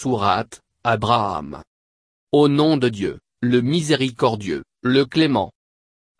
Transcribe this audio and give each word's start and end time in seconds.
Sourate, 0.00 0.60
Abraham. 0.84 1.60
Au 2.30 2.46
nom 2.46 2.76
de 2.76 2.88
Dieu, 2.88 3.18
le 3.40 3.62
miséricordieux, 3.62 4.62
le 4.80 5.04
clément. 5.04 5.50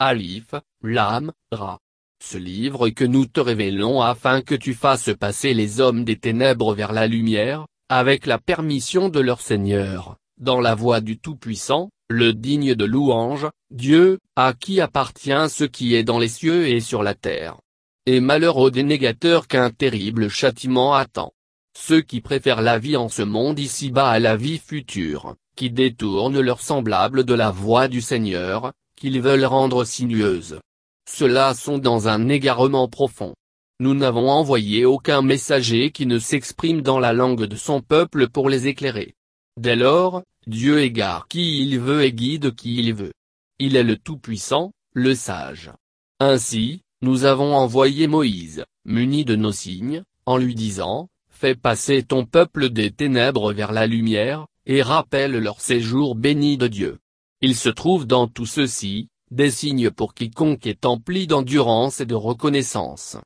Alif, 0.00 0.46
Lam, 0.82 1.30
Ra. 1.52 1.78
Ce 2.20 2.38
livre 2.38 2.88
que 2.88 3.04
nous 3.04 3.26
te 3.26 3.38
révélons 3.38 4.02
afin 4.02 4.42
que 4.42 4.56
tu 4.56 4.74
fasses 4.74 5.10
passer 5.16 5.54
les 5.54 5.80
hommes 5.80 6.02
des 6.02 6.18
ténèbres 6.18 6.74
vers 6.74 6.90
la 6.90 7.06
lumière, 7.06 7.68
avec 7.88 8.26
la 8.26 8.38
permission 8.38 9.10
de 9.10 9.20
leur 9.20 9.40
Seigneur, 9.40 10.16
dans 10.40 10.60
la 10.60 10.74
voie 10.74 11.00
du 11.00 11.16
Tout-Puissant, 11.16 11.88
le 12.10 12.32
digne 12.32 12.74
de 12.74 12.84
louange, 12.84 13.46
Dieu, 13.70 14.18
à 14.34 14.54
qui 14.54 14.80
appartient 14.80 15.48
ce 15.48 15.62
qui 15.62 15.94
est 15.94 16.02
dans 16.02 16.18
les 16.18 16.26
cieux 16.26 16.66
et 16.66 16.80
sur 16.80 17.04
la 17.04 17.14
terre. 17.14 17.60
Et 18.06 18.18
malheur 18.18 18.56
aux 18.56 18.70
dénégateurs 18.70 19.46
qu'un 19.46 19.70
terrible 19.70 20.28
châtiment 20.28 20.94
attend. 20.94 21.32
Ceux 21.80 22.00
qui 22.02 22.20
préfèrent 22.20 22.60
la 22.60 22.78
vie 22.80 22.96
en 22.96 23.08
ce 23.08 23.22
monde 23.22 23.60
ici-bas 23.60 24.10
à 24.10 24.18
la 24.18 24.36
vie 24.36 24.58
future, 24.58 25.36
qui 25.56 25.70
détournent 25.70 26.40
leurs 26.40 26.60
semblables 26.60 27.24
de 27.24 27.34
la 27.34 27.50
voie 27.50 27.86
du 27.86 28.00
Seigneur, 28.00 28.72
qu'ils 28.96 29.22
veulent 29.22 29.44
rendre 29.44 29.84
sinueuse. 29.84 30.58
Ceux-là 31.08 31.54
sont 31.54 31.78
dans 31.78 32.08
un 32.08 32.28
égarement 32.28 32.88
profond. 32.88 33.34
Nous 33.78 33.94
n'avons 33.94 34.28
envoyé 34.28 34.84
aucun 34.84 35.22
messager 35.22 35.92
qui 35.92 36.04
ne 36.04 36.18
s'exprime 36.18 36.82
dans 36.82 36.98
la 36.98 37.12
langue 37.12 37.44
de 37.44 37.56
son 37.56 37.80
peuple 37.80 38.28
pour 38.28 38.50
les 38.50 38.66
éclairer. 38.66 39.14
Dès 39.56 39.76
lors, 39.76 40.24
Dieu 40.48 40.80
égare 40.80 41.28
qui 41.28 41.62
il 41.62 41.78
veut 41.78 42.02
et 42.02 42.12
guide 42.12 42.54
qui 42.56 42.76
il 42.80 42.92
veut. 42.92 43.12
Il 43.60 43.76
est 43.76 43.84
le 43.84 43.96
Tout-Puissant, 43.96 44.72
le 44.94 45.14
Sage. 45.14 45.70
Ainsi, 46.18 46.82
nous 47.02 47.24
avons 47.24 47.54
envoyé 47.54 48.08
Moïse, 48.08 48.64
muni 48.84 49.24
de 49.24 49.36
nos 49.36 49.52
signes, 49.52 50.02
en 50.26 50.36
lui 50.36 50.56
disant, 50.56 51.08
Fais 51.40 51.54
passer 51.54 52.02
ton 52.02 52.24
peuple 52.24 52.68
des 52.68 52.90
ténèbres 52.90 53.52
vers 53.52 53.70
la 53.70 53.86
lumière, 53.86 54.48
et 54.66 54.82
rappelle 54.82 55.38
leur 55.38 55.60
séjour 55.60 56.16
béni 56.16 56.56
de 56.56 56.66
Dieu. 56.66 56.98
Il 57.42 57.54
se 57.54 57.68
trouve 57.68 58.08
dans 58.08 58.26
tout 58.26 58.44
ceci, 58.44 59.06
des 59.30 59.52
signes 59.52 59.92
pour 59.92 60.14
quiconque 60.14 60.66
est 60.66 60.84
empli 60.84 61.28
d'endurance 61.28 62.00
et 62.00 62.06
de 62.06 62.16
reconnaissance. 62.16 63.18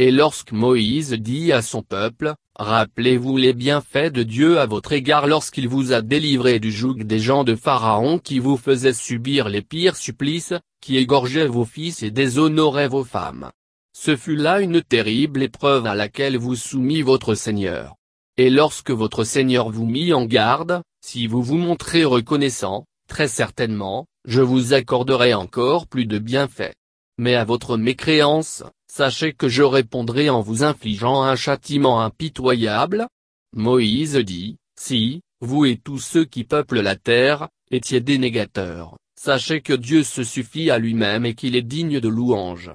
Et 0.00 0.10
lorsque 0.10 0.50
Moïse 0.50 1.12
dit 1.12 1.52
à 1.52 1.62
son 1.62 1.82
peuple, 1.82 2.34
Rappelez-vous 2.58 3.36
les 3.36 3.52
bienfaits 3.52 4.12
de 4.12 4.24
Dieu 4.24 4.58
à 4.58 4.66
votre 4.66 4.92
égard 4.92 5.28
lorsqu'il 5.28 5.68
vous 5.68 5.92
a 5.92 6.02
délivré 6.02 6.58
du 6.58 6.72
joug 6.72 7.04
des 7.04 7.20
gens 7.20 7.44
de 7.44 7.54
Pharaon 7.54 8.18
qui 8.18 8.40
vous 8.40 8.56
faisaient 8.56 8.92
subir 8.92 9.48
les 9.48 9.62
pires 9.62 9.94
supplices, 9.94 10.54
qui 10.80 10.96
égorgeaient 10.96 11.46
vos 11.46 11.64
fils 11.64 12.02
et 12.02 12.10
déshonoraient 12.10 12.88
vos 12.88 13.04
femmes. 13.04 13.52
Ce 13.92 14.16
fut 14.16 14.36
là 14.36 14.60
une 14.60 14.82
terrible 14.82 15.42
épreuve 15.42 15.86
à 15.86 15.94
laquelle 15.94 16.36
vous 16.36 16.56
soumit 16.56 17.02
votre 17.02 17.34
Seigneur. 17.34 17.96
Et 18.36 18.48
lorsque 18.48 18.90
votre 18.90 19.24
Seigneur 19.24 19.70
vous 19.70 19.86
mit 19.86 20.12
en 20.12 20.24
garde, 20.24 20.82
si 21.04 21.26
vous 21.26 21.42
vous 21.42 21.58
montrez 21.58 22.04
reconnaissant, 22.04 22.86
très 23.08 23.28
certainement, 23.28 24.06
je 24.26 24.40
vous 24.40 24.72
accorderai 24.72 25.34
encore 25.34 25.86
plus 25.86 26.06
de 26.06 26.18
bienfaits. 26.18 26.74
Mais 27.18 27.34
à 27.34 27.44
votre 27.44 27.76
mécréance, 27.76 28.62
sachez 28.90 29.32
que 29.32 29.48
je 29.48 29.62
répondrai 29.62 30.30
en 30.30 30.40
vous 30.40 30.62
infligeant 30.62 31.22
un 31.22 31.36
châtiment 31.36 32.00
impitoyable. 32.00 33.06
Moïse 33.54 34.16
dit, 34.16 34.56
Si, 34.78 35.20
vous 35.40 35.64
et 35.64 35.76
tous 35.76 35.98
ceux 35.98 36.24
qui 36.24 36.44
peuplent 36.44 36.80
la 36.80 36.96
terre, 36.96 37.48
étiez 37.70 38.00
dénégateurs, 38.00 38.96
sachez 39.20 39.60
que 39.60 39.74
Dieu 39.74 40.02
se 40.02 40.22
suffit 40.24 40.70
à 40.70 40.78
lui-même 40.78 41.26
et 41.26 41.34
qu'il 41.34 41.56
est 41.56 41.62
digne 41.62 42.00
de 42.00 42.08
louange. 42.08 42.70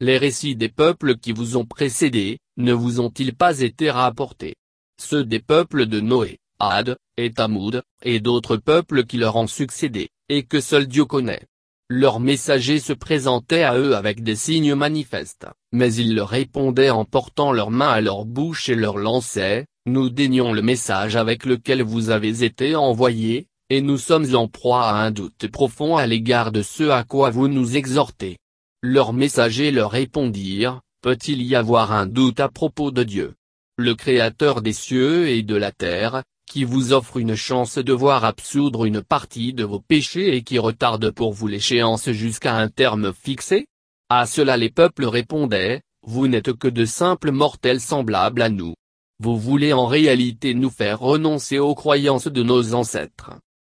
Les 0.00 0.16
récits 0.16 0.54
des 0.54 0.68
peuples 0.68 1.16
qui 1.16 1.32
vous 1.32 1.56
ont 1.56 1.64
précédés, 1.64 2.38
ne 2.56 2.72
vous 2.72 3.00
ont-ils 3.00 3.34
pas 3.34 3.60
été 3.60 3.90
rapportés? 3.90 4.54
Ceux 5.02 5.24
des 5.24 5.40
peuples 5.40 5.86
de 5.86 5.98
Noé, 5.98 6.38
Ad, 6.60 6.96
et 7.16 7.32
Tamoud, 7.32 7.82
et 8.04 8.20
d'autres 8.20 8.58
peuples 8.58 9.04
qui 9.06 9.16
leur 9.16 9.34
ont 9.34 9.48
succédé, 9.48 10.08
et 10.28 10.44
que 10.44 10.60
seul 10.60 10.86
Dieu 10.86 11.04
connaît. 11.04 11.42
Leurs 11.90 12.20
messagers 12.20 12.78
se 12.78 12.92
présentaient 12.92 13.64
à 13.64 13.76
eux 13.76 13.96
avec 13.96 14.22
des 14.22 14.36
signes 14.36 14.76
manifestes, 14.76 15.46
mais 15.72 15.92
ils 15.92 16.14
leur 16.14 16.28
répondaient 16.28 16.90
en 16.90 17.04
portant 17.04 17.50
leurs 17.50 17.72
mains 17.72 17.88
à 17.88 18.00
leur 18.00 18.24
bouche 18.24 18.68
et 18.68 18.76
leur 18.76 18.98
lançaient, 18.98 19.66
Nous 19.86 20.10
dénions 20.10 20.52
le 20.52 20.62
message 20.62 21.16
avec 21.16 21.44
lequel 21.44 21.82
vous 21.82 22.10
avez 22.10 22.44
été 22.44 22.76
envoyés, 22.76 23.48
et 23.68 23.80
nous 23.80 23.98
sommes 23.98 24.32
en 24.36 24.46
proie 24.46 24.84
à 24.84 25.02
un 25.02 25.10
doute 25.10 25.48
profond 25.48 25.96
à 25.96 26.06
l'égard 26.06 26.52
de 26.52 26.62
ce 26.62 26.88
à 26.88 27.02
quoi 27.02 27.30
vous 27.30 27.48
nous 27.48 27.76
exhortez. 27.76 28.36
Leurs 28.82 29.12
messagers 29.12 29.72
leur 29.72 29.90
répondirent, 29.90 30.82
Peut-il 31.02 31.42
y 31.42 31.56
avoir 31.56 31.90
un 31.90 32.06
doute 32.06 32.38
à 32.38 32.48
propos 32.48 32.92
de 32.92 33.02
Dieu? 33.02 33.34
Le 33.76 33.96
Créateur 33.96 34.62
des 34.62 34.72
cieux 34.72 35.28
et 35.28 35.42
de 35.42 35.56
la 35.56 35.72
terre, 35.72 36.22
qui 36.48 36.62
vous 36.62 36.92
offre 36.92 37.16
une 37.16 37.34
chance 37.34 37.78
de 37.78 37.92
voir 37.92 38.24
absoudre 38.24 38.84
une 38.84 39.02
partie 39.02 39.52
de 39.52 39.64
vos 39.64 39.80
péchés 39.80 40.36
et 40.36 40.42
qui 40.42 40.60
retarde 40.60 41.10
pour 41.10 41.32
vous 41.32 41.48
l'échéance 41.48 42.10
jusqu'à 42.10 42.54
un 42.54 42.68
terme 42.68 43.12
fixé? 43.12 43.66
À 44.10 44.26
cela 44.26 44.56
les 44.56 44.70
peuples 44.70 45.06
répondaient, 45.06 45.82
Vous 46.06 46.28
n'êtes 46.28 46.52
que 46.52 46.68
de 46.68 46.84
simples 46.84 47.32
mortels 47.32 47.80
semblables 47.80 48.42
à 48.42 48.48
nous. 48.48 48.74
Vous 49.18 49.36
voulez 49.36 49.72
en 49.72 49.86
réalité 49.86 50.54
nous 50.54 50.70
faire 50.70 51.00
renoncer 51.00 51.58
aux 51.58 51.74
croyances 51.74 52.28
de 52.28 52.44
nos 52.44 52.74
ancêtres. 52.74 53.32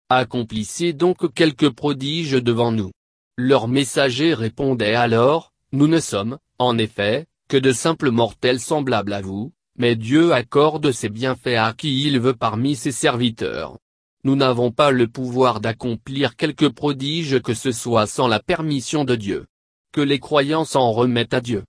Accomplissez 0.09 0.95
donc 0.95 1.33
quelques 1.35 1.69
prodiges 1.69 2.43
devant 2.43 2.73
nous. 2.73 2.91
Leurs 3.37 3.67
messagers 3.67 4.33
répondaient 4.33 4.95
alors, 4.95 5.53
Nous 5.73 5.89
ne 5.89 5.99
sommes, 5.99 6.39
en 6.61 6.79
effet, 6.79 7.27
que 7.49 7.57
de 7.57 7.73
simples 7.73 8.13
mortels 8.13 8.61
semblables 8.61 9.13
à 9.13 9.23
vous, 9.23 9.53
mais 9.77 9.97
Dieu 9.97 10.33
accorde 10.33 10.93
ses 10.93 11.09
bienfaits 11.09 11.59
à 11.59 11.73
qui 11.73 12.07
il 12.07 12.21
veut 12.21 12.35
parmi 12.35 12.77
ses 12.77 12.93
serviteurs. 12.93 13.79
Nous 14.23 14.37
n'avons 14.37 14.71
pas 14.71 14.93
le 14.93 15.09
pouvoir 15.09 15.61
d'accomplir 15.61 16.37
quelque 16.37 16.67
prodige 16.67 17.41
que 17.41 17.55
ce 17.55 17.73
soit 17.73 18.07
sans 18.07 18.29
la 18.29 18.39
permission 18.39 19.05
de 19.05 19.17
Dieu. 19.17 19.47
Que 19.93 20.01
les 20.01 20.21
croyants 20.21 20.65
s'en 20.65 20.93
remettent 20.93 21.35
à 21.35 21.41
Dieu. 21.41 21.65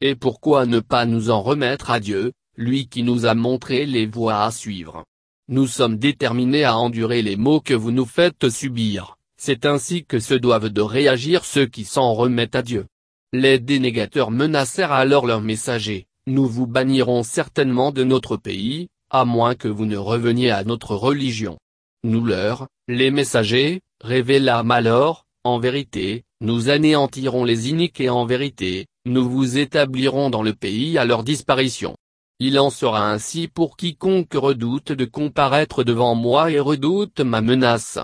Et 0.00 0.14
pourquoi 0.14 0.64
ne 0.64 0.80
pas 0.80 1.04
nous 1.04 1.28
en 1.28 1.42
remettre 1.42 1.90
à 1.90 2.00
Dieu, 2.00 2.32
lui 2.56 2.88
qui 2.88 3.02
nous 3.02 3.26
a 3.26 3.34
montré 3.34 3.84
les 3.84 4.06
voies 4.06 4.42
à 4.42 4.50
suivre? 4.50 5.04
Nous 5.48 5.66
sommes 5.66 5.98
déterminés 5.98 6.64
à 6.64 6.78
endurer 6.78 7.20
les 7.20 7.36
maux 7.36 7.60
que 7.60 7.74
vous 7.74 7.90
nous 7.90 8.06
faites 8.06 8.48
subir. 8.48 9.18
C'est 9.42 9.64
ainsi 9.64 10.04
que 10.04 10.18
se 10.18 10.34
doivent 10.34 10.68
de 10.68 10.82
réagir 10.82 11.46
ceux 11.46 11.64
qui 11.64 11.86
s'en 11.86 12.12
remettent 12.12 12.56
à 12.56 12.60
Dieu. 12.60 12.84
Les 13.32 13.58
dénégateurs 13.58 14.30
menacèrent 14.30 14.92
alors 14.92 15.26
leurs 15.26 15.40
messagers, 15.40 16.04
nous 16.26 16.46
vous 16.46 16.66
bannirons 16.66 17.22
certainement 17.22 17.90
de 17.90 18.04
notre 18.04 18.36
pays, 18.36 18.88
à 19.08 19.24
moins 19.24 19.54
que 19.54 19.66
vous 19.66 19.86
ne 19.86 19.96
reveniez 19.96 20.50
à 20.50 20.62
notre 20.64 20.94
religion. 20.94 21.56
Nous 22.04 22.22
leur, 22.22 22.66
les 22.86 23.10
messagers, 23.10 23.80
révélâmes 24.04 24.72
alors, 24.72 25.24
en 25.42 25.58
vérité, 25.58 26.24
nous 26.42 26.68
anéantirons 26.68 27.44
les 27.44 27.70
iniques 27.70 28.02
et 28.02 28.10
en 28.10 28.26
vérité, 28.26 28.88
nous 29.06 29.26
vous 29.26 29.56
établirons 29.56 30.28
dans 30.28 30.42
le 30.42 30.52
pays 30.52 30.98
à 30.98 31.06
leur 31.06 31.24
disparition. 31.24 31.96
Il 32.40 32.58
en 32.58 32.68
sera 32.68 33.10
ainsi 33.10 33.48
pour 33.48 33.78
quiconque 33.78 34.34
redoute 34.34 34.92
de 34.92 35.06
comparaître 35.06 35.82
devant 35.82 36.14
moi 36.14 36.50
et 36.50 36.60
redoute 36.60 37.20
ma 37.20 37.40
menace. 37.40 37.98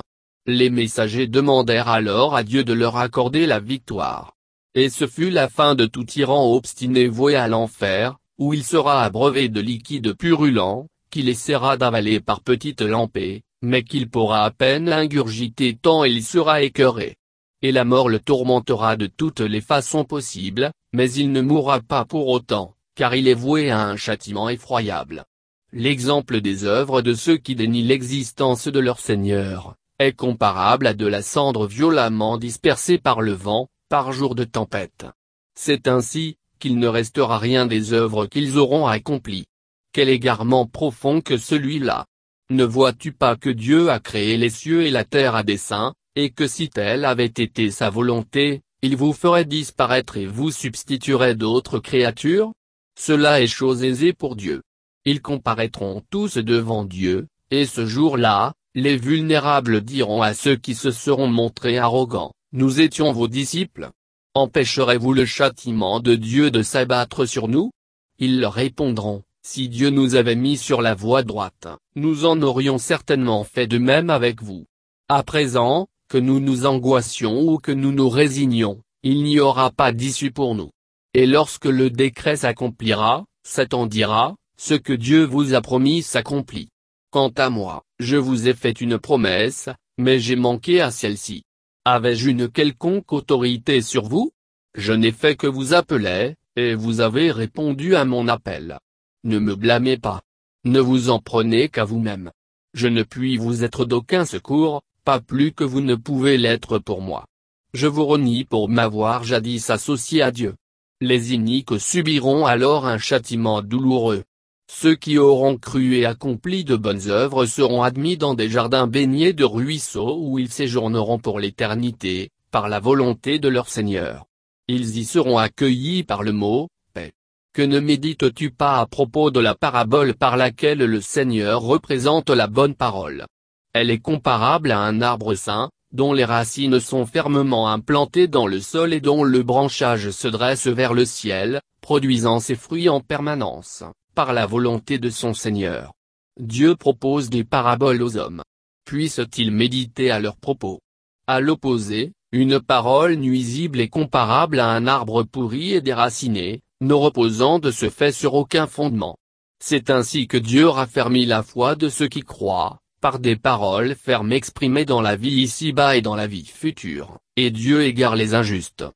Les 0.48 0.70
messagers 0.70 1.26
demandèrent 1.26 1.88
alors 1.88 2.36
à 2.36 2.44
Dieu 2.44 2.62
de 2.62 2.72
leur 2.72 2.96
accorder 2.96 3.46
la 3.46 3.58
victoire. 3.58 4.36
Et 4.76 4.90
ce 4.90 5.08
fut 5.08 5.30
la 5.30 5.48
fin 5.48 5.74
de 5.74 5.86
tout 5.86 6.04
tyran 6.04 6.54
obstiné 6.54 7.08
voué 7.08 7.34
à 7.34 7.48
l'enfer, 7.48 8.18
où 8.38 8.54
il 8.54 8.62
sera 8.62 9.02
abreuvé 9.02 9.48
de 9.48 9.60
liquide 9.60 10.12
purulent, 10.12 10.86
qu'il 11.10 11.28
essaiera 11.28 11.76
d'avaler 11.76 12.20
par 12.20 12.42
petites 12.42 12.82
lampées, 12.82 13.42
mais 13.60 13.82
qu'il 13.82 14.08
pourra 14.08 14.44
à 14.44 14.52
peine 14.52 14.92
ingurgiter 14.92 15.76
tant 15.76 16.04
il 16.04 16.22
sera 16.22 16.62
écœuré. 16.62 17.16
Et 17.60 17.72
la 17.72 17.84
mort 17.84 18.08
le 18.08 18.20
tourmentera 18.20 18.96
de 18.96 19.08
toutes 19.08 19.40
les 19.40 19.60
façons 19.60 20.04
possibles, 20.04 20.70
mais 20.92 21.10
il 21.10 21.32
ne 21.32 21.40
mourra 21.40 21.80
pas 21.80 22.04
pour 22.04 22.28
autant, 22.28 22.76
car 22.94 23.16
il 23.16 23.26
est 23.26 23.34
voué 23.34 23.70
à 23.70 23.80
un 23.80 23.96
châtiment 23.96 24.48
effroyable. 24.48 25.24
L'exemple 25.72 26.40
des 26.40 26.62
œuvres 26.62 27.02
de 27.02 27.14
ceux 27.14 27.36
qui 27.36 27.56
dénient 27.56 27.82
l'existence 27.82 28.68
de 28.68 28.78
leur 28.78 29.00
Seigneur, 29.00 29.74
est 29.98 30.12
comparable 30.12 30.86
à 30.86 30.94
de 30.94 31.06
la 31.06 31.22
cendre 31.22 31.66
violemment 31.66 32.38
dispersée 32.38 32.98
par 32.98 33.20
le 33.20 33.32
vent, 33.32 33.68
par 33.88 34.12
jour 34.12 34.34
de 34.34 34.44
tempête. 34.44 35.06
C'est 35.54 35.88
ainsi, 35.88 36.36
qu'il 36.58 36.78
ne 36.78 36.88
restera 36.88 37.38
rien 37.38 37.66
des 37.66 37.92
œuvres 37.92 38.26
qu'ils 38.26 38.58
auront 38.58 38.86
accomplies. 38.86 39.46
Quel 39.92 40.08
égarement 40.08 40.66
profond 40.66 41.20
que 41.20 41.38
celui-là 41.38 42.06
Ne 42.50 42.64
vois-tu 42.64 43.12
pas 43.12 43.36
que 43.36 43.50
Dieu 43.50 43.90
a 43.90 44.00
créé 44.00 44.36
les 44.36 44.50
cieux 44.50 44.84
et 44.84 44.90
la 44.90 45.04
terre 45.04 45.34
à 45.34 45.42
dessein, 45.42 45.94
et 46.14 46.30
que 46.30 46.46
si 46.46 46.68
telle 46.68 47.04
avait 47.04 47.26
été 47.26 47.70
sa 47.70 47.90
volonté, 47.90 48.62
il 48.82 48.96
vous 48.96 49.12
ferait 49.12 49.44
disparaître 49.44 50.16
et 50.16 50.26
vous 50.26 50.50
substituerait 50.50 51.34
d'autres 51.34 51.78
créatures? 51.78 52.52
Cela 52.98 53.40
est 53.40 53.46
chose 53.46 53.84
aisée 53.84 54.12
pour 54.12 54.36
Dieu. 54.36 54.62
Ils 55.04 55.22
comparaîtront 55.22 56.02
tous 56.10 56.38
devant 56.38 56.84
Dieu, 56.84 57.26
et 57.50 57.64
ce 57.64 57.86
jour-là, 57.86 58.54
les 58.76 58.98
vulnérables 58.98 59.80
diront 59.80 60.20
à 60.20 60.34
ceux 60.34 60.54
qui 60.54 60.74
se 60.74 60.90
seront 60.90 61.28
montrés 61.28 61.78
arrogants, 61.78 62.34
nous 62.52 62.82
étions 62.82 63.10
vos 63.10 63.26
disciples. 63.26 63.88
Empêcherez-vous 64.34 65.14
le 65.14 65.24
châtiment 65.24 65.98
de 65.98 66.14
Dieu 66.14 66.50
de 66.50 66.62
s'abattre 66.62 67.24
sur 67.24 67.48
nous? 67.48 67.70
Ils 68.18 68.38
leur 68.38 68.52
répondront, 68.52 69.22
Si 69.42 69.70
Dieu 69.70 69.88
nous 69.88 70.14
avait 70.14 70.34
mis 70.34 70.58
sur 70.58 70.82
la 70.82 70.94
voie 70.94 71.22
droite, 71.22 71.68
nous 71.94 72.26
en 72.26 72.42
aurions 72.42 72.76
certainement 72.76 73.44
fait 73.44 73.66
de 73.66 73.78
même 73.78 74.10
avec 74.10 74.42
vous. 74.42 74.66
À 75.08 75.22
présent, 75.22 75.88
que 76.10 76.18
nous 76.18 76.38
nous 76.38 76.66
angoissions 76.66 77.48
ou 77.48 77.56
que 77.56 77.72
nous 77.72 77.92
nous 77.92 78.10
résignions, 78.10 78.82
il 79.02 79.22
n'y 79.22 79.40
aura 79.40 79.70
pas 79.70 79.92
d'issue 79.92 80.32
pour 80.32 80.54
nous. 80.54 80.70
Et 81.14 81.24
lorsque 81.24 81.64
le 81.64 81.88
décret 81.88 82.36
s'accomplira, 82.36 83.24
Satan 83.42 83.86
dira, 83.86 84.36
ce 84.58 84.74
que 84.74 84.92
Dieu 84.92 85.24
vous 85.24 85.54
a 85.54 85.62
promis 85.62 86.02
s'accomplit. 86.02 86.68
Quant 87.10 87.32
à 87.38 87.48
moi, 87.48 87.85
je 87.98 88.16
vous 88.16 88.48
ai 88.48 88.54
fait 88.54 88.80
une 88.80 88.98
promesse, 88.98 89.68
mais 89.98 90.18
j'ai 90.18 90.36
manqué 90.36 90.80
à 90.80 90.90
celle-ci. 90.90 91.44
Avais-je 91.84 92.30
une 92.30 92.48
quelconque 92.48 93.12
autorité 93.12 93.80
sur 93.80 94.04
vous? 94.06 94.32
Je 94.76 94.92
n'ai 94.92 95.12
fait 95.12 95.36
que 95.36 95.46
vous 95.46 95.72
appeler, 95.72 96.34
et 96.56 96.74
vous 96.74 97.00
avez 97.00 97.30
répondu 97.30 97.96
à 97.96 98.04
mon 98.04 98.28
appel. 98.28 98.78
Ne 99.24 99.38
me 99.38 99.54
blâmez 99.54 99.96
pas. 99.96 100.22
Ne 100.64 100.80
vous 100.80 101.10
en 101.10 101.20
prenez 101.20 101.68
qu'à 101.68 101.84
vous-même. 101.84 102.30
Je 102.74 102.88
ne 102.88 103.02
puis 103.02 103.38
vous 103.38 103.64
être 103.64 103.84
d'aucun 103.84 104.24
secours, 104.24 104.82
pas 105.04 105.20
plus 105.20 105.52
que 105.52 105.64
vous 105.64 105.80
ne 105.80 105.94
pouvez 105.94 106.36
l'être 106.36 106.78
pour 106.78 107.00
moi. 107.00 107.24
Je 107.72 107.86
vous 107.86 108.04
renie 108.04 108.44
pour 108.44 108.68
m'avoir 108.68 109.24
jadis 109.24 109.70
associé 109.70 110.22
à 110.22 110.30
Dieu. 110.30 110.54
Les 111.00 111.34
iniques 111.34 111.78
subiront 111.78 112.46
alors 112.46 112.86
un 112.86 112.98
châtiment 112.98 113.62
douloureux. 113.62 114.24
Ceux 114.68 114.96
qui 114.96 115.16
auront 115.16 115.56
cru 115.56 115.96
et 115.96 116.06
accompli 116.06 116.64
de 116.64 116.76
bonnes 116.76 117.08
œuvres 117.08 117.46
seront 117.46 117.82
admis 117.82 118.16
dans 118.16 118.34
des 118.34 118.50
jardins 118.50 118.86
baignés 118.86 119.32
de 119.32 119.44
ruisseaux 119.44 120.18
où 120.20 120.38
ils 120.38 120.50
séjourneront 120.50 121.18
pour 121.18 121.38
l'éternité, 121.38 122.30
par 122.50 122.68
la 122.68 122.80
volonté 122.80 123.38
de 123.38 123.48
leur 123.48 123.68
Seigneur. 123.68 124.26
Ils 124.66 124.98
y 124.98 125.04
seront 125.04 125.38
accueillis 125.38 126.02
par 126.02 126.24
le 126.24 126.32
mot, 126.32 126.68
paix. 126.92 127.12
Que 127.54 127.62
ne 127.62 127.78
médites-tu 127.78 128.50
pas 128.50 128.80
à 128.80 128.86
propos 128.86 129.30
de 129.30 129.38
la 129.38 129.54
parabole 129.54 130.14
par 130.14 130.36
laquelle 130.36 130.78
le 130.78 131.00
Seigneur 131.00 131.62
représente 131.62 132.30
la 132.30 132.48
bonne 132.48 132.74
parole? 132.74 133.24
Elle 133.72 133.90
est 133.90 134.00
comparable 134.00 134.72
à 134.72 134.80
un 134.80 135.00
arbre 135.00 135.34
sain, 135.34 135.70
dont 135.92 136.12
les 136.12 136.24
racines 136.24 136.80
sont 136.80 137.06
fermement 137.06 137.70
implantées 137.70 138.26
dans 138.26 138.48
le 138.48 138.60
sol 138.60 138.92
et 138.92 139.00
dont 139.00 139.22
le 139.22 139.44
branchage 139.44 140.10
se 140.10 140.26
dresse 140.26 140.66
vers 140.66 140.92
le 140.92 141.04
ciel, 141.04 141.60
produisant 141.80 142.40
ses 142.40 142.56
fruits 142.56 142.88
en 142.88 143.00
permanence 143.00 143.84
par 144.16 144.32
la 144.32 144.46
volonté 144.46 144.98
de 144.98 145.10
son 145.10 145.34
Seigneur. 145.34 145.92
Dieu 146.40 146.74
propose 146.74 147.28
des 147.28 147.44
paraboles 147.44 148.02
aux 148.02 148.16
hommes. 148.16 148.42
Puissent-ils 148.86 149.50
méditer 149.50 150.10
à 150.10 150.20
leur 150.20 150.36
propos? 150.36 150.80
À 151.26 151.40
l'opposé, 151.40 152.12
une 152.32 152.58
parole 152.58 153.16
nuisible 153.16 153.78
est 153.78 153.90
comparable 153.90 154.58
à 154.58 154.70
un 154.70 154.86
arbre 154.86 155.22
pourri 155.22 155.74
et 155.74 155.82
déraciné, 155.82 156.62
ne 156.80 156.94
reposant 156.94 157.58
de 157.58 157.70
ce 157.70 157.90
fait 157.90 158.10
sur 158.10 158.32
aucun 158.32 158.66
fondement. 158.66 159.18
C'est 159.62 159.90
ainsi 159.90 160.26
que 160.28 160.38
Dieu 160.38 160.66
raffermit 160.66 161.26
la 161.26 161.42
foi 161.42 161.74
de 161.74 161.90
ceux 161.90 162.08
qui 162.08 162.22
croient, 162.22 162.78
par 163.02 163.18
des 163.18 163.36
paroles 163.36 163.94
fermes 163.94 164.32
exprimées 164.32 164.86
dans 164.86 165.02
la 165.02 165.16
vie 165.16 165.42
ici-bas 165.42 165.94
et 165.94 166.00
dans 166.00 166.16
la 166.16 166.26
vie 166.26 166.46
future, 166.46 167.18
et 167.36 167.50
Dieu 167.50 167.84
égare 167.84 168.16
les 168.16 168.34
injustes. 168.34 168.86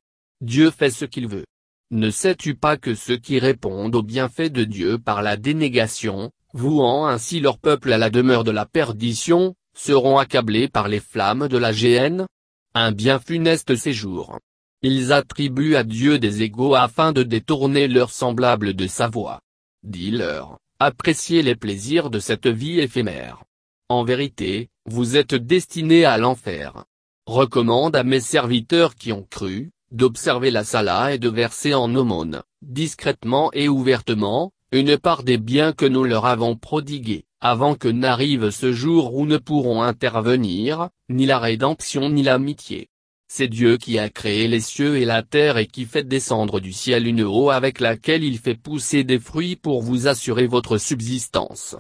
Dieu 0.41 0.71
fait 0.71 0.91
ce 0.91 1.05
qu'il 1.05 1.29
veut. 1.29 1.45
Ne 1.93 2.11
sais-tu 2.11 2.55
pas 2.55 2.77
que 2.77 2.95
ceux 2.95 3.17
qui 3.17 3.41
répondent 3.41 3.97
aux 3.97 4.03
bienfaits 4.03 4.53
de 4.53 4.63
Dieu 4.63 4.99
par 4.99 5.23
la 5.23 5.37
dénégation, 5.37 6.31
vouant 6.53 7.09
ainsi 7.09 7.41
leur 7.41 7.59
peuple 7.59 7.93
à 7.93 7.99
la 7.99 8.11
demeure 8.11 8.45
de 8.45 8.53
la 8.53 8.65
perdition, 8.65 9.57
seront 9.75 10.19
accablés 10.19 10.69
par 10.69 10.87
les 10.87 11.01
flammes 11.01 11.49
de 11.49 11.59
la 11.59 11.73
géhenne? 11.73 12.27
Un 12.75 12.93
bien 12.93 13.19
funeste 13.19 13.75
séjour. 13.75 14.39
Ils 14.83 15.13
attribuent 15.13 15.75
à 15.75 15.83
Dieu 15.83 16.21
des 16.21 16.43
égaux 16.43 16.77
afin 16.77 17.13
de 17.13 17.25
détourner 17.25 17.89
leurs 17.89 18.13
semblables 18.13 18.75
de 18.75 18.87
sa 18.87 19.09
voix. 19.09 19.41
Dis-leur, 19.83 20.59
appréciez 20.79 21.43
les 21.43 21.57
plaisirs 21.57 22.09
de 22.09 22.21
cette 22.21 22.47
vie 22.47 22.79
éphémère. 22.79 23.43
En 23.89 24.05
vérité, 24.05 24.69
vous 24.87 25.17
êtes 25.17 25.35
destinés 25.35 26.05
à 26.05 26.19
l'enfer. 26.19 26.85
Recommande 27.27 27.97
à 27.97 28.05
mes 28.05 28.21
serviteurs 28.21 28.95
qui 28.95 29.13
ont 29.13 29.27
cru, 29.29 29.73
d'observer 29.91 30.51
la 30.51 30.65
sala 30.65 31.15
et 31.15 31.19
de 31.19 31.29
verser 31.29 31.75
en 31.75 31.95
aumône, 31.95 32.43
discrètement 32.63 33.51
et 33.53 33.69
ouvertement, 33.69 34.53
une 34.73 34.97
part 34.97 35.23
des 35.23 35.39
biens 35.39 35.73
que 35.73 35.87
nous 35.87 36.05
leur 36.05 36.27
avons 36.27 36.57
prodigués, 36.57 37.25
avant 37.41 37.75
que 37.75 37.89
n'arrive 37.89 38.51
ce 38.51 38.73
jour 38.73 39.15
où 39.15 39.27
ne 39.27 39.37
pourront 39.37 39.83
intervenir, 39.83 40.91
ni 41.09 41.27
la 41.27 41.39
rédemption 41.39 42.09
ni 42.09 42.23
l'amitié. 42.23 42.89
C'est 43.33 43.49
Dieu 43.49 43.77
qui 43.77 43.99
a 43.99 44.09
créé 44.09 44.49
les 44.49 44.61
cieux 44.61 44.97
et 44.97 45.05
la 45.05 45.23
terre 45.23 45.57
et 45.57 45.67
qui 45.67 45.85
fait 45.85 46.03
descendre 46.03 46.59
du 46.61 46.73
ciel 46.73 47.07
une 47.07 47.23
eau 47.23 47.51
avec 47.51 47.79
laquelle 47.79 48.25
il 48.25 48.39
fait 48.39 48.57
pousser 48.57 49.05
des 49.05 49.21
fruits 49.21 49.57
pour 49.57 49.83
vous 49.83 50.09
assurer 50.09 50.47
votre 50.47 50.79
subsistance. 50.79 51.77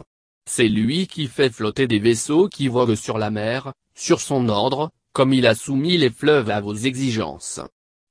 C'est 0.49 0.69
lui 0.69 1.07
qui 1.07 1.27
fait 1.27 1.51
flotter 1.51 1.87
des 1.87 1.99
vaisseaux 1.99 2.49
qui 2.49 2.69
voguent 2.69 2.95
sur 2.95 3.19
la 3.19 3.31
mer, 3.31 3.73
sur 3.95 4.21
son 4.21 4.49
ordre, 4.49 4.91
comme 5.12 5.33
il 5.33 5.47
a 5.47 5.55
soumis 5.55 5.97
les 5.97 6.11
fleuves 6.11 6.51
à 6.51 6.61
vos 6.61 6.75
exigences. 6.75 7.61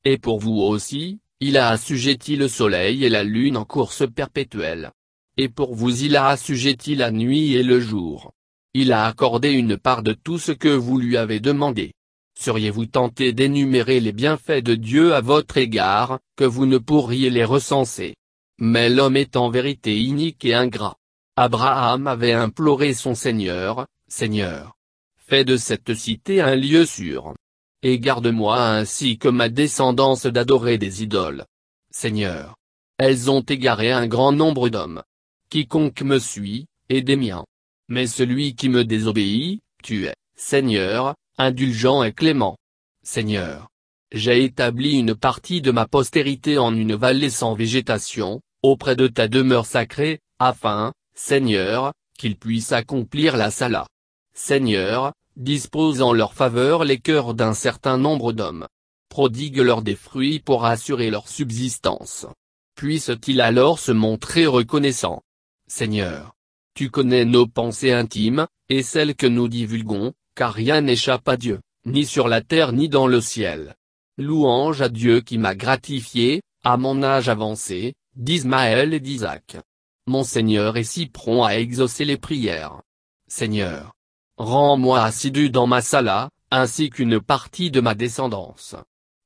Et 0.06 0.18
pour 0.18 0.40
vous 0.40 0.62
aussi, 0.62 1.20
il 1.42 1.58
a 1.58 1.70
assujetti 1.70 2.38
le 2.38 2.48
soleil 2.48 3.04
et 3.04 3.10
la 3.10 3.24
lune 3.24 3.58
en 3.58 3.66
course 3.66 4.04
perpétuelle. 4.10 4.92
Et 5.36 5.50
pour 5.50 5.76
vous 5.76 6.04
il 6.04 6.16
a 6.16 6.28
assujetti 6.28 6.96
la 6.96 7.12
nuit 7.12 7.54
et 7.54 7.64
le 7.64 7.80
jour. 7.80 8.32
Il 8.74 8.94
a 8.94 9.06
accordé 9.06 9.52
une 9.52 9.78
part 9.78 10.04
de 10.04 10.14
tout 10.14 10.40
ce 10.40 10.54
que 10.54 10.70
vous 10.70 10.98
lui 11.00 11.18
avez 11.18 11.40
demandé. 11.40 11.94
Seriez-vous 12.40 12.86
tenté 12.86 13.34
d'énumérer 13.34 14.00
les 14.00 14.14
bienfaits 14.14 14.64
de 14.64 14.76
Dieu 14.76 15.14
à 15.14 15.22
votre 15.22 15.58
égard, 15.58 16.20
que 16.38 16.46
vous 16.46 16.66
ne 16.66 16.78
pourriez 16.78 17.30
les 17.30 17.44
recenser? 17.44 18.16
Mais 18.58 18.90
l'homme 18.90 19.18
est 19.18 19.36
en 19.36 19.50
vérité 19.50 20.00
inique 20.00 20.46
et 20.46 20.54
ingrat. 20.54 20.96
Abraham 21.36 22.08
avait 22.08 22.34
imploré 22.34 22.94
son 22.94 23.16
Seigneur, 23.16 23.88
Seigneur. 24.08 24.76
Fais 25.18 25.44
de 25.44 25.58
cette 25.58 25.94
cité 25.94 26.42
un 26.42 26.56
lieu 26.56 26.86
sûr 26.86 27.34
et 27.84 28.00
garde-moi 28.00 28.62
ainsi 28.62 29.18
que 29.18 29.30
ma 29.30 29.50
descendance 29.50 30.26
d'adorer 30.26 30.78
des 30.78 31.04
idoles. 31.04 31.46
Seigneur. 31.92 32.56
Elles 32.98 33.32
ont 33.32 33.42
égaré 33.42 33.92
un 33.92 34.08
grand 34.08 34.32
nombre 34.32 34.70
d'hommes. 34.70 35.04
Quiconque 35.50 36.02
me 36.02 36.20
suit, 36.20 36.68
est 36.90 37.02
des 37.02 37.16
miens. 37.16 37.46
Mais 37.88 38.08
celui 38.08 38.56
qui 38.56 38.70
me 38.70 38.84
désobéit, 38.84 39.62
tu 39.82 40.06
es, 40.06 40.16
Seigneur, 40.36 41.16
indulgent 41.38 42.04
et 42.04 42.14
clément. 42.14 42.58
Seigneur. 43.04 43.70
J'ai 44.12 44.44
établi 44.44 44.98
une 44.98 45.16
partie 45.16 45.62
de 45.62 45.72
ma 45.72 45.88
postérité 45.88 46.58
en 46.58 46.76
une 46.76 46.96
vallée 46.96 47.30
sans 47.30 47.54
végétation, 47.54 48.42
auprès 48.62 48.96
de 48.96 49.08
ta 49.08 49.28
demeure 49.28 49.66
sacrée, 49.66 50.20
afin, 50.40 50.94
Seigneur, 51.16 51.94
qu'ils 52.18 52.38
puissent 52.38 52.74
accomplir 52.74 53.38
la 53.38 53.52
sala. 53.52 53.88
Seigneur, 54.34 55.14
dispose 55.40 56.02
en 56.02 56.14
leur 56.14 56.34
faveur 56.34 56.84
les 56.84 57.00
cœurs 57.00 57.34
d'un 57.34 57.54
certain 57.54 57.98
nombre 57.98 58.34
d'hommes. 58.34 58.68
Prodigue-leur 59.10 59.82
des 59.82 59.96
fruits 59.96 60.40
pour 60.40 60.66
assurer 60.66 61.10
leur 61.10 61.28
subsistance. 61.30 62.28
Puisse-t-il 62.76 63.42
alors 63.42 63.80
se 63.80 63.92
montrer 63.92 64.46
reconnaissant? 64.46 65.24
Seigneur. 65.68 66.36
Tu 66.76 66.90
connais 66.90 67.26
nos 67.26 67.48
pensées 67.48 67.92
intimes, 67.92 68.48
et 68.70 68.84
celles 68.84 69.16
que 69.16 69.28
nous 69.28 69.48
divulguons, 69.48 70.14
car 70.36 70.54
rien 70.54 70.82
n'échappe 70.82 71.28
à 71.28 71.38
Dieu, 71.38 71.60
ni 71.86 72.06
sur 72.06 72.28
la 72.28 72.42
terre 72.42 72.72
ni 72.72 72.88
dans 72.88 73.08
le 73.08 73.22
ciel. 73.22 73.76
Louange 74.18 74.82
à 74.82 74.90
Dieu 74.90 75.22
qui 75.22 75.38
m'a 75.38 75.56
gratifié, 75.56 76.42
à 76.64 76.78
mon 76.78 77.02
âge 77.02 77.30
avancé, 77.30 77.96
d'Ismaël 78.16 78.94
et 78.94 79.00
d'Isaac. 79.00 79.58
Mon 80.08 80.24
Seigneur 80.24 80.78
est 80.78 80.84
si 80.84 81.08
prompt 81.08 81.44
à 81.44 81.58
exaucer 81.58 82.04
les 82.04 82.18
prières. 82.18 82.82
Seigneur, 83.28 83.94
Rends-moi 84.40 85.04
assidu 85.04 85.50
dans 85.50 85.68
ma 85.68 85.82
sala, 85.82 86.30
ainsi 86.50 86.90
qu'une 86.90 87.20
partie 87.20 87.72
de 87.72 87.82
ma 87.82 87.94
descendance. 87.94 88.78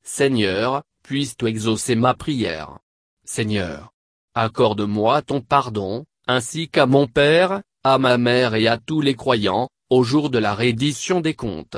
Seigneur, 0.01 0.82
puisses-tu 1.03 1.46
exaucer 1.46 1.93
ma 1.93 2.15
prière. 2.15 2.79
Seigneur, 3.24 3.93
accorde-moi 4.34 5.22
ton 5.22 5.39
pardon, 5.39 6.03
ainsi 6.27 6.67
qu'à 6.67 6.88
mon 6.88 7.05
père, 7.05 7.62
à 7.84 8.00
ma 8.00 8.17
mère 8.17 8.55
et 8.55 8.67
à 8.67 8.79
tous 8.79 9.01
les 9.01 9.13
croyants, 9.13 9.70
au 9.91 10.03
jour 10.03 10.32
de 10.32 10.39
la 10.39 10.55
reddition 10.55 11.22
des 11.22 11.36
comptes. 11.36 11.77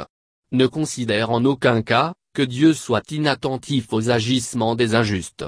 Ne 0.54 0.66
considère 0.66 1.30
en 1.30 1.44
aucun 1.44 1.82
cas, 1.82 2.14
que 2.34 2.42
Dieu 2.42 2.74
soit 2.74 3.12
inattentif 3.12 3.92
aux 3.92 4.12
agissements 4.12 4.76
des 4.76 4.96
injustes. 4.96 5.44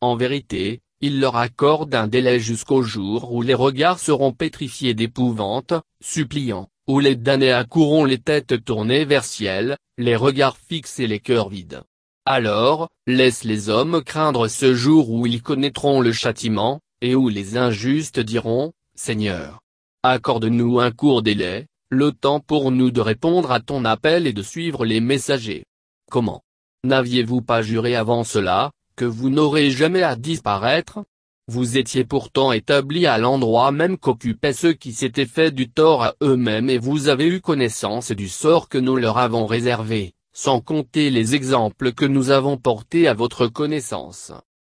En 0.00 0.16
vérité, 0.16 0.80
il 1.00 1.20
leur 1.20 1.36
accorde 1.36 1.94
un 1.94 2.08
délai 2.08 2.40
jusqu'au 2.40 2.82
jour 2.82 3.32
où 3.32 3.42
les 3.42 3.54
regards 3.54 4.00
seront 4.00 4.32
pétrifiés 4.32 4.94
d'épouvante, 4.94 5.74
suppliant, 6.00 6.68
où 6.88 7.00
les 7.00 7.16
damnés 7.16 7.52
accourront 7.52 8.04
les 8.04 8.18
têtes 8.18 8.64
tournées 8.64 9.04
vers 9.04 9.24
ciel, 9.24 9.76
les 9.98 10.16
regards 10.16 10.56
fixes 10.56 10.98
et 10.98 11.06
les 11.06 11.20
cœurs 11.20 11.50
vides. 11.50 11.82
Alors, 12.24 12.88
laisse 13.06 13.44
les 13.44 13.68
hommes 13.68 14.02
craindre 14.02 14.48
ce 14.48 14.74
jour 14.74 15.10
où 15.10 15.26
ils 15.26 15.42
connaîtront 15.42 16.00
le 16.00 16.12
châtiment, 16.12 16.80
et 17.00 17.14
où 17.14 17.28
les 17.28 17.56
injustes 17.56 18.20
diront, 18.20 18.72
Seigneur, 18.94 19.60
accorde-nous 20.02 20.80
un 20.80 20.90
court 20.90 21.22
délai, 21.22 21.66
le 21.90 22.12
temps 22.12 22.40
pour 22.40 22.70
nous 22.70 22.90
de 22.90 23.00
répondre 23.00 23.52
à 23.52 23.60
ton 23.60 23.84
appel 23.84 24.26
et 24.26 24.32
de 24.32 24.42
suivre 24.42 24.84
les 24.84 25.00
messagers. 25.00 25.64
Comment? 26.10 26.42
N'aviez-vous 26.84 27.42
pas 27.42 27.62
juré 27.62 27.96
avant 27.96 28.24
cela, 28.24 28.72
que 28.96 29.04
vous 29.04 29.30
n'aurez 29.30 29.70
jamais 29.70 30.02
à 30.02 30.16
disparaître? 30.16 31.04
Vous 31.50 31.78
étiez 31.78 32.04
pourtant 32.04 32.52
établis 32.52 33.06
à 33.06 33.16
l'endroit 33.16 33.72
même 33.72 33.96
qu'occupaient 33.96 34.52
ceux 34.52 34.74
qui 34.74 34.92
s'étaient 34.92 35.24
fait 35.24 35.50
du 35.50 35.70
tort 35.70 36.02
à 36.02 36.14
eux-mêmes 36.22 36.68
et 36.68 36.76
vous 36.76 37.08
avez 37.08 37.26
eu 37.26 37.40
connaissance 37.40 38.12
du 38.12 38.28
sort 38.28 38.68
que 38.68 38.76
nous 38.76 38.96
leur 38.96 39.16
avons 39.16 39.46
réservé, 39.46 40.12
sans 40.34 40.60
compter 40.60 41.08
les 41.08 41.34
exemples 41.34 41.94
que 41.94 42.04
nous 42.04 42.28
avons 42.28 42.58
portés 42.58 43.08
à 43.08 43.14
votre 43.14 43.46
connaissance. 43.46 44.30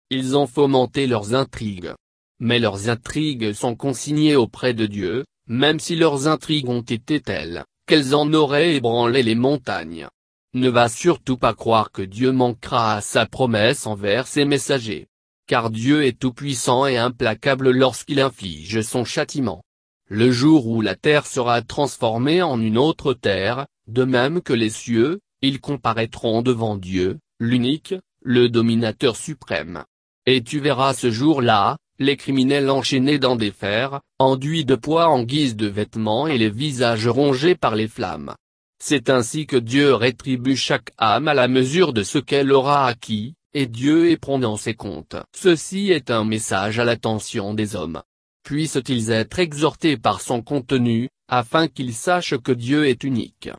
Ils 0.09 0.35
ont 0.35 0.47
fomenté 0.47 1.05
leurs 1.05 1.35
intrigues. 1.35 1.93
Mais 2.39 2.57
leurs 2.57 2.89
intrigues 2.89 3.53
sont 3.53 3.75
consignées 3.75 4.35
auprès 4.35 4.73
de 4.73 4.87
Dieu, 4.87 5.25
même 5.47 5.79
si 5.79 5.95
leurs 5.95 6.27
intrigues 6.27 6.69
ont 6.69 6.81
été 6.81 7.19
telles, 7.19 7.65
qu'elles 7.85 8.15
en 8.15 8.33
auraient 8.33 8.77
ébranlé 8.77 9.21
les 9.21 9.35
montagnes. 9.35 10.07
Ne 10.55 10.69
va 10.69 10.89
surtout 10.89 11.37
pas 11.37 11.53
croire 11.53 11.91
que 11.91 12.01
Dieu 12.01 12.31
manquera 12.31 12.95
à 12.95 13.01
sa 13.01 13.27
promesse 13.27 13.85
envers 13.85 14.25
ses 14.25 14.45
messagers 14.45 15.07
car 15.47 15.69
Dieu 15.69 16.05
est 16.05 16.19
tout-puissant 16.19 16.85
et 16.85 16.97
implacable 16.97 17.71
lorsqu'il 17.71 18.19
inflige 18.19 18.81
son 18.81 19.05
châtiment. 19.05 19.63
Le 20.07 20.31
jour 20.31 20.67
où 20.67 20.81
la 20.81 20.95
terre 20.95 21.25
sera 21.25 21.61
transformée 21.61 22.41
en 22.41 22.61
une 22.61 22.77
autre 22.77 23.13
terre, 23.13 23.65
de 23.87 24.03
même 24.03 24.41
que 24.41 24.53
les 24.53 24.69
cieux, 24.69 25.19
ils 25.41 25.59
comparaîtront 25.59 26.41
devant 26.41 26.77
Dieu, 26.77 27.19
l'unique, 27.39 27.95
le 28.21 28.47
dominateur 28.49 29.15
suprême. 29.15 29.83
Et 30.25 30.43
tu 30.43 30.59
verras 30.59 30.93
ce 30.93 31.11
jour-là, 31.11 31.77
les 31.99 32.17
criminels 32.17 32.69
enchaînés 32.69 33.19
dans 33.19 33.35
des 33.35 33.51
fers, 33.51 34.01
enduits 34.19 34.65
de 34.65 34.75
poids 34.75 35.07
en 35.07 35.23
guise 35.23 35.55
de 35.55 35.67
vêtements 35.67 36.27
et 36.27 36.37
les 36.37 36.49
visages 36.49 37.07
rongés 37.07 37.55
par 37.55 37.75
les 37.75 37.87
flammes. 37.87 38.35
C'est 38.79 39.09
ainsi 39.09 39.45
que 39.45 39.57
Dieu 39.57 39.93
rétribue 39.93 40.55
chaque 40.55 40.91
âme 40.97 41.27
à 41.27 41.33
la 41.33 41.47
mesure 41.47 41.93
de 41.93 42.03
ce 42.03 42.19
qu'elle 42.19 42.51
aura 42.51 42.87
acquis, 42.87 43.35
et 43.53 43.67
Dieu 43.67 44.09
est 44.09 44.17
prend 44.17 44.57
ses 44.57 44.73
comptes. 44.73 45.15
Ceci 45.35 45.91
est 45.91 46.11
un 46.11 46.25
message 46.25 46.79
à 46.79 46.85
l'attention 46.85 47.53
des 47.53 47.75
hommes. 47.75 48.01
Puissent-ils 48.43 49.11
être 49.11 49.39
exhortés 49.39 49.97
par 49.97 50.21
son 50.21 50.41
contenu, 50.41 51.09
afin 51.27 51.67
qu'ils 51.67 51.93
sachent 51.93 52.37
que 52.37 52.51
Dieu 52.51 52.87
est 52.87 53.03
unique? 53.03 53.49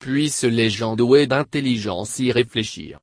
Puissent 0.00 0.44
les 0.44 0.68
gens 0.68 0.96
doués 0.96 1.26
d'intelligence 1.26 2.18
y 2.18 2.32
réfléchir. 2.32 2.90